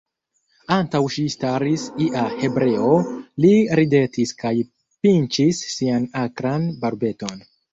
[0.75, 2.95] Antaŭ ŝi staris ia hebreo,
[3.45, 4.55] li ridetis kaj
[5.05, 7.47] pinĉis sian akran barbeton.